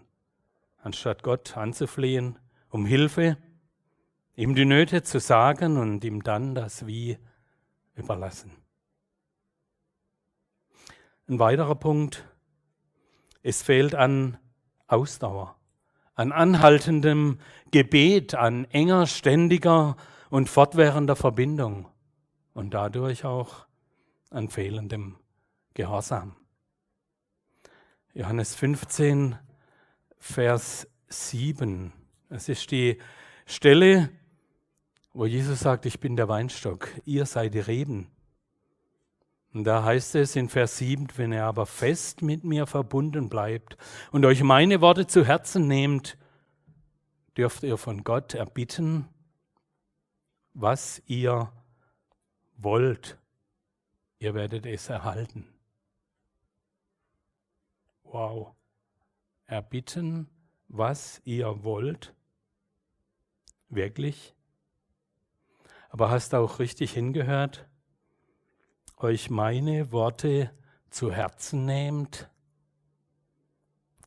[0.81, 3.37] anstatt Gott anzuflehen um Hilfe,
[4.35, 7.17] ihm die Nöte zu sagen und ihm dann das Wie
[7.95, 8.51] überlassen.
[11.27, 12.27] Ein weiterer Punkt,
[13.41, 14.37] es fehlt an
[14.87, 15.55] Ausdauer,
[16.13, 17.39] an anhaltendem
[17.71, 19.97] Gebet, an enger, ständiger
[20.29, 21.87] und fortwährender Verbindung
[22.53, 23.65] und dadurch auch
[24.29, 25.17] an fehlendem
[25.73, 26.35] Gehorsam.
[28.13, 29.37] Johannes 15,
[30.19, 31.91] Vers 7.
[32.29, 32.99] Es ist die
[33.45, 34.09] Stelle,
[35.15, 38.11] wo Jesus sagt, ich bin der Weinstock, ihr seid die Reben.
[39.53, 43.77] Und da heißt es in Vers 7, wenn ihr aber fest mit mir verbunden bleibt
[44.11, 46.17] und euch meine Worte zu Herzen nehmt,
[47.37, 49.07] dürft ihr von Gott erbitten,
[50.53, 51.49] was ihr
[52.57, 53.17] wollt,
[54.19, 55.47] ihr werdet es erhalten.
[58.03, 58.53] Wow.
[59.47, 60.27] Erbitten,
[60.67, 62.13] was ihr wollt.
[63.69, 64.34] Wirklich?
[65.95, 67.69] Aber hast du auch richtig hingehört?
[68.97, 70.51] Euch meine Worte
[70.89, 72.29] zu Herzen nehmt,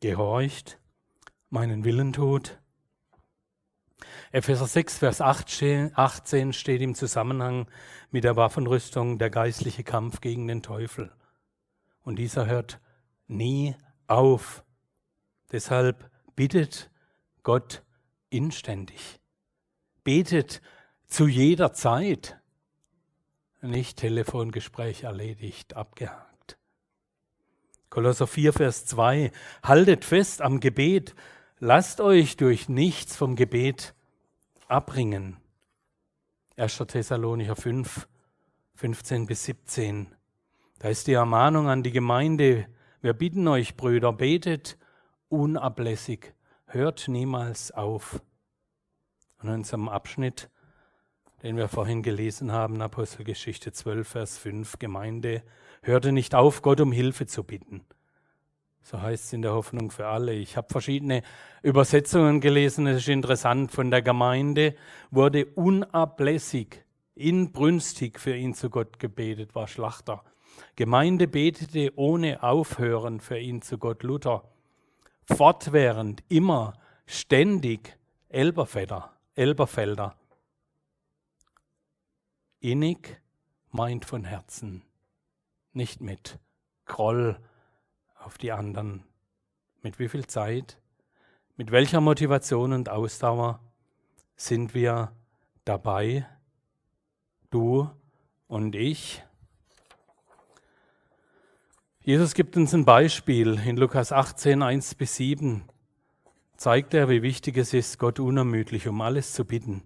[0.03, 0.79] gehorcht,
[1.49, 2.61] meinen Willen tut
[4.33, 7.71] Epheser 6, Vers 18 steht im Zusammenhang
[8.11, 11.11] mit der Waffenrüstung der geistliche Kampf gegen den Teufel.
[12.03, 12.83] Und dieser hört
[13.29, 13.75] nie
[14.09, 14.63] auf.
[15.53, 16.91] Deshalb bittet
[17.43, 17.83] Gott
[18.29, 19.21] inständig.
[20.05, 20.61] Betet
[21.09, 22.39] zu jeder Zeit.
[23.61, 26.59] Nicht Telefongespräch erledigt, abgehakt.
[27.91, 29.33] Kolosser 4, Vers 2.
[29.63, 31.15] Haltet fest am Gebet.
[31.59, 33.95] Lasst euch durch nichts vom Gebet
[34.69, 35.39] abbringen.
[36.57, 36.85] 1.
[36.87, 38.07] Thessalonicher 5,
[38.75, 40.15] 15 bis 17.
[40.79, 42.69] Da ist die Ermahnung an die Gemeinde,
[43.01, 44.77] wir bitten euch, Brüder, betet
[45.29, 46.35] unablässig,
[46.67, 48.21] hört niemals auf.
[49.39, 50.51] Und in unserem Abschnitt,
[51.43, 55.43] den wir vorhin gelesen haben, Apostelgeschichte 12, Vers 5, Gemeinde,
[55.83, 57.85] hörte nicht auf, Gott um Hilfe zu bitten.
[58.83, 60.33] So heißt es in der Hoffnung für alle.
[60.33, 61.23] Ich habe verschiedene
[61.63, 62.87] Übersetzungen gelesen.
[62.87, 63.71] Es ist interessant.
[63.71, 64.75] Von der Gemeinde
[65.11, 70.25] wurde unablässig, inbrünstig für ihn zu Gott gebetet, war Schlachter.
[70.75, 74.45] Gemeinde betete ohne Aufhören für ihn zu Gott Luther.
[75.27, 76.73] Fortwährend, immer,
[77.07, 77.99] ständig
[78.31, 79.13] Elberfelder.
[79.35, 80.15] Elberfelder.
[82.61, 83.23] Innig
[83.71, 84.83] meint von Herzen,
[85.73, 86.41] nicht mit
[86.87, 87.39] Groll
[88.19, 89.05] auf die anderen.
[89.81, 90.81] Mit wie viel Zeit,
[91.57, 93.61] mit welcher Motivation und Ausdauer
[94.35, 95.13] sind wir
[95.65, 96.27] dabei,
[97.51, 97.89] du
[98.49, 99.23] und ich?
[102.01, 105.63] Jesus gibt uns ein Beispiel in Lukas 18, 1 bis 7.
[106.57, 109.85] Zeigt er, wie wichtig es ist, Gott unermüdlich um alles zu bitten.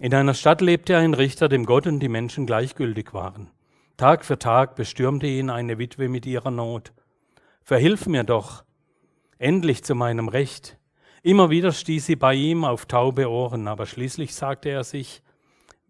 [0.00, 3.50] In einer Stadt lebte ein Richter, dem Gott und die Menschen gleichgültig waren.
[3.96, 6.92] Tag für Tag bestürmte ihn eine Witwe mit ihrer Not.
[7.64, 8.62] Verhilf mir doch
[9.38, 10.78] endlich zu meinem Recht.
[11.24, 15.20] Immer wieder stieß sie bei ihm auf taube Ohren, aber schließlich sagte er sich,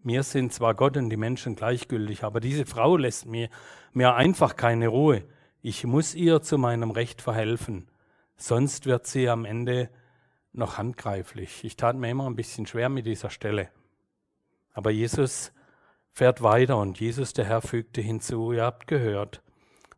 [0.01, 3.49] mir sind zwar Gott und die Menschen gleichgültig, aber diese Frau lässt mir,
[3.93, 5.23] mir einfach keine Ruhe.
[5.61, 7.91] Ich muss ihr zu meinem Recht verhelfen,
[8.37, 9.91] sonst wird sie am Ende
[10.51, 11.63] noch handgreiflich.
[11.63, 13.69] Ich tat mir immer ein bisschen schwer mit dieser Stelle.
[14.79, 15.51] Aber Jesus
[16.13, 19.43] fährt weiter und Jesus, der Herr, fügte hinzu, ihr habt gehört,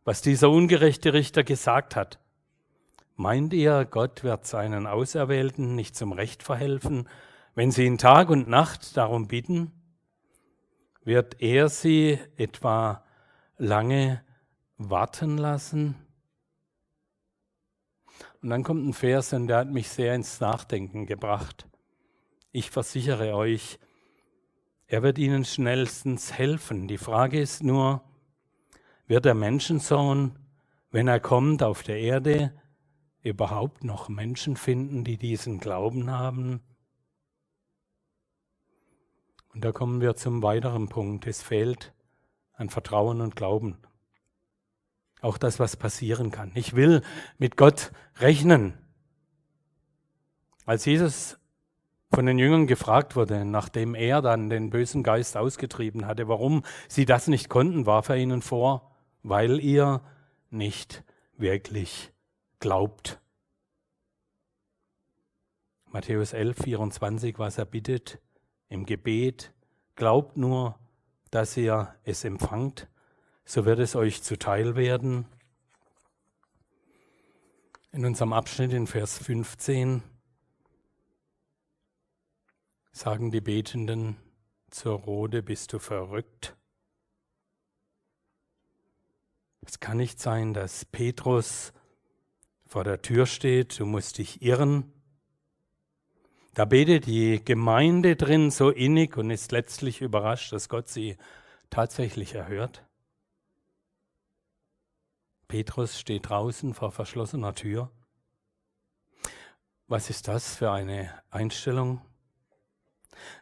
[0.02, 2.18] was dieser ungerechte Richter gesagt hat.
[3.14, 7.08] Meint ihr, Gott wird seinen Auserwählten nicht zum Recht verhelfen,
[7.54, 9.70] wenn sie ihn Tag und Nacht darum bitten?
[11.04, 13.04] Wird er sie etwa
[13.58, 14.24] lange
[14.78, 15.94] warten lassen?
[18.42, 21.68] Und dann kommt ein Vers, und der hat mich sehr ins Nachdenken gebracht.
[22.50, 23.78] Ich versichere euch,
[24.92, 26.86] er wird ihnen schnellstens helfen.
[26.86, 28.02] Die Frage ist nur,
[29.06, 30.38] wird der Menschensohn,
[30.90, 32.52] wenn er kommt auf der Erde,
[33.22, 36.60] überhaupt noch Menschen finden, die diesen Glauben haben?
[39.54, 41.26] Und da kommen wir zum weiteren Punkt.
[41.26, 41.94] Es fehlt
[42.52, 43.78] an Vertrauen und Glauben.
[45.22, 46.52] Auch das, was passieren kann.
[46.54, 47.00] Ich will
[47.38, 48.74] mit Gott rechnen.
[50.66, 51.38] Als Jesus
[52.14, 57.06] von den Jüngern gefragt wurde, nachdem er dann den bösen Geist ausgetrieben hatte, warum sie
[57.06, 60.02] das nicht konnten, warf er ihnen vor, weil ihr
[60.50, 61.04] nicht
[61.38, 62.12] wirklich
[62.60, 63.20] glaubt.
[65.86, 68.20] Matthäus 11, 24, was er bittet
[68.68, 69.52] im Gebet,
[69.96, 70.78] glaubt nur,
[71.30, 72.88] dass ihr es empfangt,
[73.44, 75.26] so wird es euch zuteil werden.
[77.90, 80.02] In unserem Abschnitt in Vers 15
[82.92, 84.16] sagen die Betenden
[84.70, 86.54] zur Rode, bist du verrückt?
[89.66, 91.72] Es kann nicht sein, dass Petrus
[92.66, 94.92] vor der Tür steht, du musst dich irren.
[96.54, 101.16] Da betet die Gemeinde drin so innig und ist letztlich überrascht, dass Gott sie
[101.70, 102.84] tatsächlich erhört.
[105.48, 107.90] Petrus steht draußen vor verschlossener Tür.
[109.86, 112.02] Was ist das für eine Einstellung?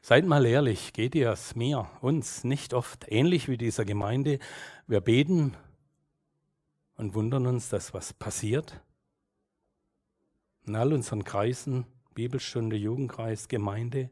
[0.03, 4.38] Seid mal ehrlich, geht ihr es mir, uns nicht oft ähnlich wie dieser Gemeinde?
[4.87, 5.57] Wir beten
[6.97, 8.81] und wundern uns, dass was passiert.
[10.66, 14.11] In all unseren Kreisen, Bibelstunde, Jugendkreis, Gemeinde.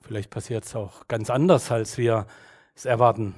[0.00, 2.26] Vielleicht passiert es auch ganz anders, als wir
[2.74, 3.34] es erwarten.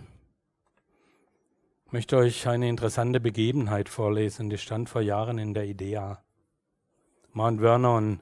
[1.86, 6.22] Ich möchte euch eine interessante Begebenheit vorlesen, die stand vor Jahren in der IDEA.
[7.32, 8.20] Mount Vernon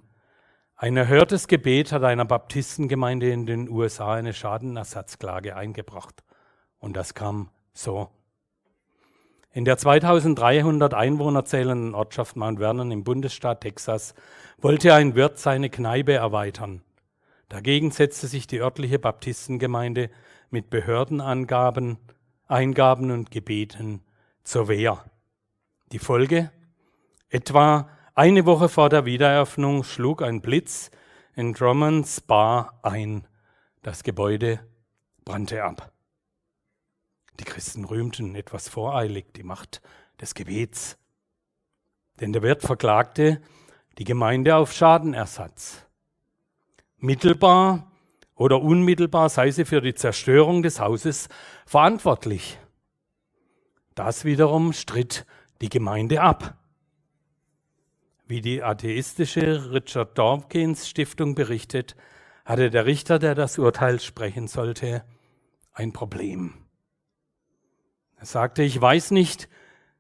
[0.81, 6.23] ein erhörtes Gebet hat einer Baptistengemeinde in den USA eine Schadenersatzklage eingebracht.
[6.79, 8.11] Und das kam so.
[9.51, 14.15] In der 2300 Einwohner zählenden Ortschaft Mount Vernon im Bundesstaat Texas
[14.59, 16.83] wollte ein Wirt seine Kneipe erweitern.
[17.49, 20.11] Dagegen setzte sich die örtliche Baptistengemeinde
[20.49, 21.99] mit Behördenangaben,
[22.47, 24.05] Eingaben und Gebeten
[24.45, 25.03] zur Wehr.
[25.91, 26.53] Die Folge?
[27.31, 30.91] Etwa eine Woche vor der Wiedereröffnung schlug ein Blitz
[31.37, 33.29] in Drummonds Bar ein.
[33.83, 34.59] Das Gebäude
[35.25, 35.93] brannte ab.
[37.39, 39.83] Die Christen rühmten etwas voreilig die Macht
[40.21, 40.99] des Gebets.
[42.21, 43.41] Denn der Wirt verklagte
[43.99, 45.87] die Gemeinde auf Schadenersatz.
[46.97, 47.93] Mittelbar
[48.35, 51.29] oder unmittelbar sei sie für die Zerstörung des Hauses
[51.67, 52.59] verantwortlich.
[53.95, 55.25] Das wiederum stritt
[55.61, 56.58] die Gemeinde ab.
[58.29, 61.97] Wie die atheistische Richard Dawkins Stiftung berichtet,
[62.45, 65.03] hatte der Richter, der das Urteil sprechen sollte,
[65.73, 66.53] ein Problem.
[68.19, 69.49] Er sagte, ich weiß nicht,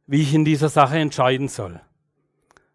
[0.07, 1.81] wie ich in dieser Sache entscheiden soll.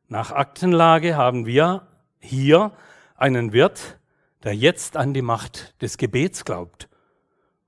[0.08, 2.72] Nach Aktenlage haben wir hier
[3.16, 4.00] einen Wirt,
[4.42, 6.90] der jetzt an die Macht des Gebets glaubt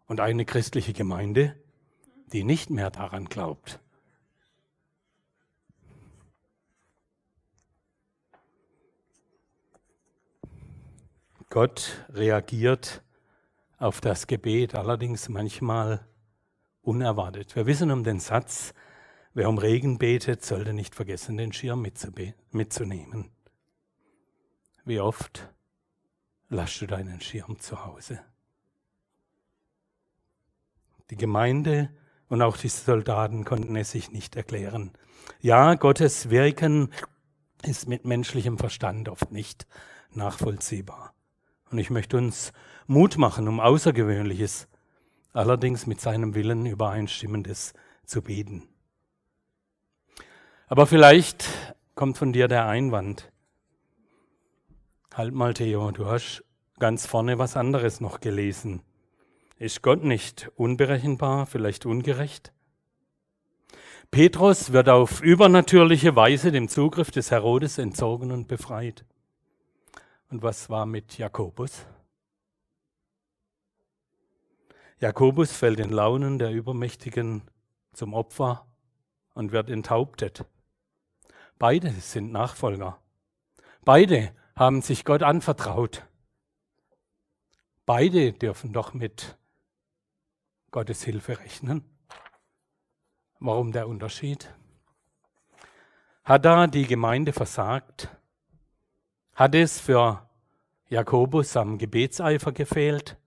[0.08, 1.56] und eine christliche Gemeinde,
[2.34, 3.80] die nicht mehr daran glaubt.
[11.50, 13.04] Gott reagiert
[13.78, 16.06] auf das Gebet, allerdings manchmal
[16.82, 17.56] unerwartet.
[17.56, 18.74] Wir wissen um den Satz,
[19.34, 21.86] wer um Regen betet, sollte nicht vergessen, den Schirm
[22.52, 23.32] mitzunehmen.
[24.86, 25.50] Wie oft
[26.50, 28.22] lasst du deinen Schirm zu Hause?
[31.10, 31.90] Die Gemeinde
[32.30, 34.92] und auch die Soldaten konnten es sich nicht erklären.
[35.42, 36.92] Ja, Gottes Wirken
[37.64, 39.68] ist mit menschlichem Verstand oft nicht
[40.12, 41.15] nachvollziehbar.
[41.76, 42.54] Und ich möchte uns
[42.88, 44.70] Mut machen, um Außergewöhnliches,
[45.34, 47.74] allerdings mit seinem Willen übereinstimmendes
[48.06, 48.64] zu beten.
[50.68, 51.50] Aber vielleicht
[51.94, 53.30] kommt von dir der Einwand.
[55.14, 56.46] Halt mal, Theo, du hast
[56.80, 58.82] ganz vorne was anderes noch gelesen.
[59.58, 62.54] Ist Gott nicht unberechenbar, vielleicht ungerecht?
[64.12, 69.04] Petrus wird auf übernatürliche Weise dem Zugriff des Herodes entzogen und befreit.
[70.30, 71.86] Und was war mit Jakobus?
[75.00, 77.44] Jakobus fällt den Launen der Übermächtigen
[77.94, 78.66] zum Opfer
[79.34, 80.46] und wird enthauptet.
[81.60, 83.00] Beide sind Nachfolger.
[83.84, 86.06] Beide haben sich Gott anvertraut.
[87.86, 89.38] Beide dürfen doch mit
[90.72, 91.84] Gottes Hilfe rechnen.
[93.40, 94.54] Warum der Unterschied?
[96.24, 98.10] Hat da die Gemeinde versagt?
[99.36, 100.30] Hat es für
[100.88, 103.18] Jakobus am Gebetseifer gefehlt?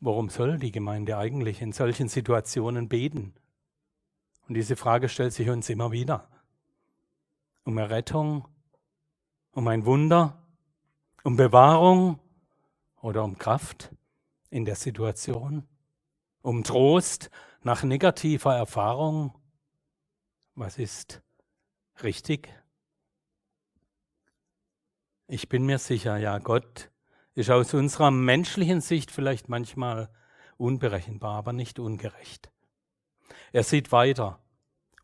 [0.00, 3.34] Warum soll die Gemeinde eigentlich in solchen Situationen beten?
[4.48, 6.28] Und diese Frage stellt sich uns immer wieder.
[7.62, 8.48] Um Errettung,
[9.52, 10.42] um ein Wunder,
[11.22, 12.18] um Bewahrung
[13.00, 13.94] oder um Kraft
[14.50, 15.68] in der Situation,
[16.42, 17.30] um Trost
[17.62, 19.38] nach negativer Erfahrung.
[20.56, 21.22] Was ist
[22.02, 22.59] richtig?
[25.32, 26.90] Ich bin mir sicher, ja, Gott
[27.36, 30.10] ist aus unserer menschlichen Sicht vielleicht manchmal
[30.56, 32.50] unberechenbar, aber nicht ungerecht.
[33.52, 34.42] Er sieht weiter.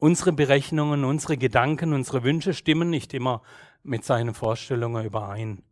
[0.01, 3.41] Unsere Berechnungen, unsere Gedanken, unsere Wünsche stimmen nicht immer
[3.85, 5.63] mit seinen Vorstellungen überein.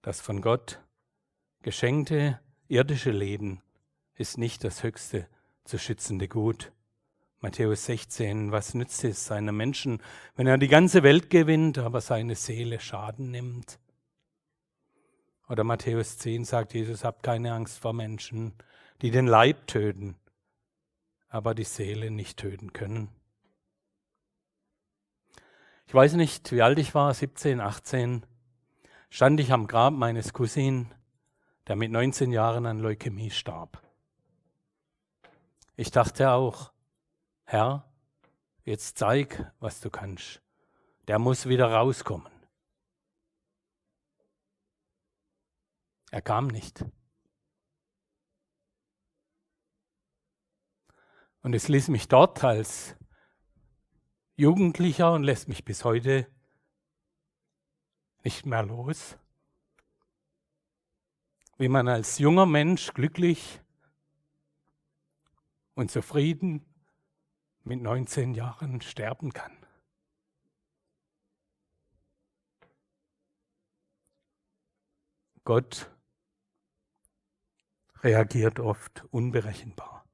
[0.00, 0.80] Das von Gott
[1.62, 3.62] geschenkte irdische Leben
[4.14, 5.26] ist nicht das höchste
[5.64, 6.70] zu schützende Gut.
[7.40, 10.02] Matthäus 16, was nützt es seinem Menschen,
[10.34, 13.78] wenn er die ganze Welt gewinnt, aber seine Seele Schaden nimmt?
[15.48, 18.54] Oder Matthäus 10 sagt Jesus, habt keine Angst vor Menschen,
[19.02, 20.16] die den Leib töten,
[21.28, 23.08] aber die Seele nicht töten können.
[25.86, 28.26] Ich weiß nicht, wie alt ich war, 17, 18,
[29.10, 30.88] stand ich am Grab meines Cousins,
[31.68, 33.80] der mit 19 Jahren an Leukämie starb.
[35.76, 36.72] Ich dachte auch,
[37.50, 37.90] Herr,
[38.64, 40.42] jetzt zeig, was du kannst.
[41.06, 42.30] Der muss wieder rauskommen.
[46.10, 46.84] Er kam nicht.
[51.40, 52.94] Und es ließ mich dort als
[54.36, 56.30] Jugendlicher und lässt mich bis heute
[58.24, 59.16] nicht mehr los.
[61.56, 63.62] Wie man als junger Mensch glücklich
[65.72, 66.67] und zufrieden
[67.68, 69.52] mit 19 Jahren sterben kann.
[75.44, 75.90] Gott
[78.02, 80.04] reagiert oft unberechenbar.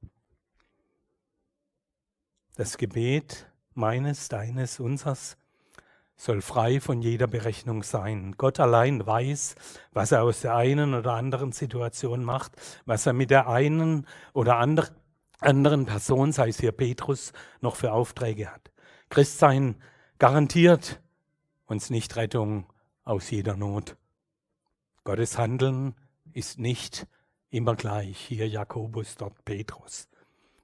[2.55, 5.37] Das Gebet meines, deines, unsers
[6.17, 8.35] soll frei von jeder Berechnung sein.
[8.37, 9.55] Gott allein weiß,
[9.91, 12.53] was er aus der einen oder anderen Situation macht,
[12.85, 14.95] was er mit der einen oder anderen
[15.39, 18.71] anderen Person, sei es hier Petrus, noch für Aufträge hat.
[19.09, 19.75] Christsein
[20.19, 21.01] garantiert
[21.65, 22.65] uns nicht Rettung
[23.03, 23.97] aus jeder Not.
[25.03, 25.95] Gottes Handeln
[26.33, 27.07] ist nicht
[27.49, 28.17] immer gleich.
[28.17, 30.09] Hier Jakobus, dort Petrus.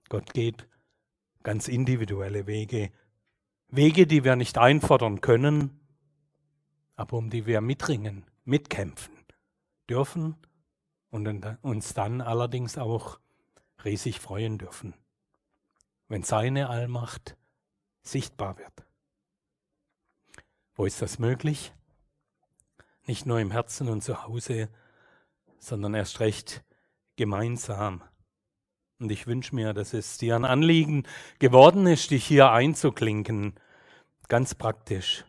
[0.09, 0.67] Gott geht
[1.43, 2.91] ganz individuelle Wege.
[3.69, 5.80] Wege, die wir nicht einfordern können,
[6.95, 9.15] aber um die wir mitringen, mitkämpfen
[9.89, 10.36] dürfen
[11.09, 11.28] und
[11.61, 13.20] uns dann allerdings auch
[13.86, 14.93] riesig freuen dürfen,
[16.07, 17.38] wenn seine Allmacht
[18.01, 18.86] sichtbar wird.
[20.75, 21.73] Wo ist das möglich?
[23.05, 24.69] Nicht nur im Herzen und zu Hause,
[25.59, 26.63] sondern erst recht
[27.15, 28.03] gemeinsam.
[28.99, 31.07] Und ich wünsche mir, dass es dir ein Anliegen
[31.39, 33.55] geworden ist, dich hier einzuklinken,
[34.27, 35.25] ganz praktisch,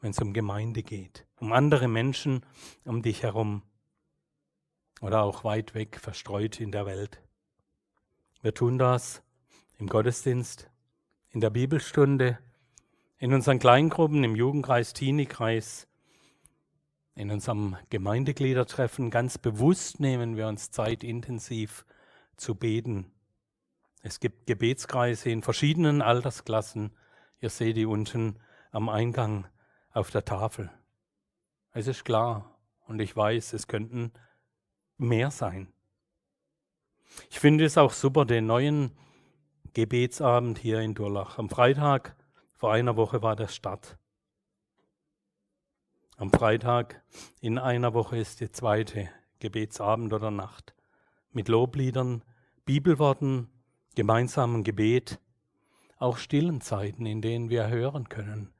[0.00, 2.44] wenn es um Gemeinde geht, um andere Menschen
[2.84, 3.62] um dich herum
[5.00, 7.20] oder auch weit weg verstreut in der Welt.
[8.42, 9.22] Wir tun das
[9.76, 10.70] im Gottesdienst,
[11.28, 12.38] in der Bibelstunde,
[13.18, 15.86] in unseren Kleingruppen, im Jugendkreis, Teenie-Kreis,
[17.14, 19.10] in unserem Gemeindegliedertreffen.
[19.10, 21.84] Ganz bewusst nehmen wir uns Zeit, intensiv
[22.38, 23.12] zu beten.
[24.00, 26.96] Es gibt Gebetskreise in verschiedenen Altersklassen.
[27.40, 28.38] Ihr seht die unten
[28.70, 29.48] am Eingang
[29.92, 30.70] auf der Tafel.
[31.72, 34.12] Es ist klar und ich weiß, es könnten
[34.96, 35.70] mehr sein.
[37.30, 38.92] Ich finde es auch super, den neuen
[39.72, 41.38] Gebetsabend hier in Durlach.
[41.38, 42.16] Am Freitag
[42.54, 43.98] vor einer Woche war der Start.
[46.16, 47.02] Am Freitag
[47.40, 49.08] in einer Woche ist die zweite
[49.38, 50.74] Gebetsabend oder Nacht
[51.32, 52.22] mit Lobliedern,
[52.64, 53.48] Bibelworten,
[53.94, 55.18] gemeinsamem Gebet,
[55.98, 58.52] auch stillen Zeiten, in denen wir hören können,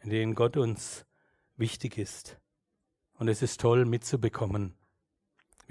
[0.00, 1.04] in denen Gott uns
[1.56, 2.38] wichtig ist.
[3.18, 4.74] Und es ist toll mitzubekommen,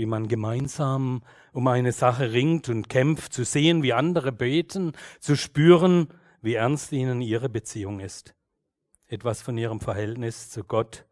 [0.02, 1.24] wie man gemeinsam
[1.54, 4.92] um eine Sache ringt und kämpft, zu sehen, wie andere beten,
[5.22, 6.10] zu spüren,
[6.42, 8.36] wie ernst ihnen ihre Beziehung ist
[9.12, 11.06] etwas von ihrem Verhältnis zu Gott,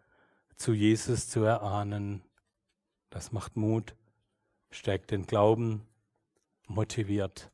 [0.55, 2.23] zu Jesus zu erahnen.
[3.09, 3.93] Das macht Mut,
[4.71, 5.85] stärkt den Glauben,
[6.67, 7.51] motiviert,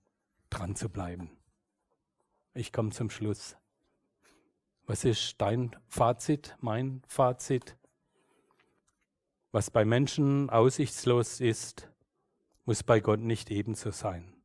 [0.51, 1.31] dran zu bleiben.
[2.53, 3.57] Ich komme zum Schluss.
[4.85, 7.75] Was ist dein Fazit, mein Fazit?
[9.55, 11.89] Was bei Menschen aussichtslos ist,
[12.65, 14.35] muss bei Gott nicht ebenso sein.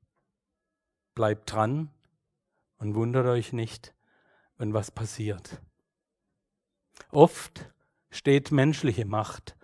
[1.17, 1.91] Bleibt dran
[2.79, 3.93] und wundert euch nicht,
[4.57, 5.61] wenn was passiert.
[7.11, 7.73] Oft
[8.13, 9.57] steht menschliche Macht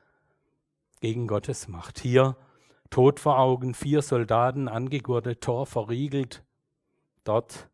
[0.99, 2.01] gegen Gottes Macht.
[2.01, 2.37] Hier
[2.91, 6.45] Tod vor Augen, vier Soldaten angegurtet, Tor verriegelt.
[7.23, 7.71] Dort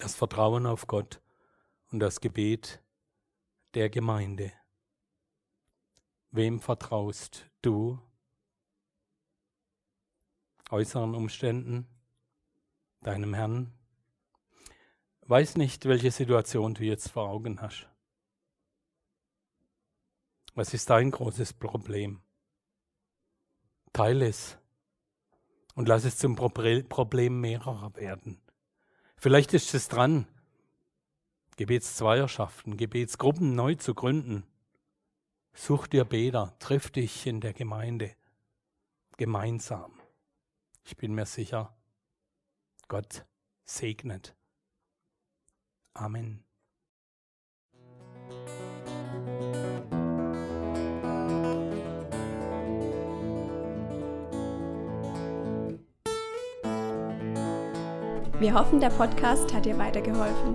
[0.00, 1.20] das Vertrauen auf Gott
[1.92, 2.82] und das Gebet
[3.74, 4.50] der Gemeinde.
[6.38, 7.98] Wem vertraust du?
[10.70, 11.88] Äußeren Umständen?
[13.00, 13.72] Deinem Herrn?
[15.22, 17.88] Weiß nicht, welche Situation du jetzt vor Augen hast.
[20.54, 22.20] Was ist dein großes Problem?
[23.92, 24.58] Teile es
[25.74, 28.40] und lass es zum Problem mehrerer werden.
[29.16, 30.28] Vielleicht ist es dran,
[31.56, 34.46] Gebetszweierschaften, Gebetsgruppen neu zu gründen.
[35.60, 38.12] Such dir Beter, triff dich in der Gemeinde
[39.16, 39.92] gemeinsam.
[40.84, 41.76] Ich bin mir sicher,
[42.86, 43.26] Gott
[43.64, 44.36] segnet.
[45.94, 46.44] Amen.
[58.38, 60.54] Wir hoffen, der Podcast hat dir weitergeholfen.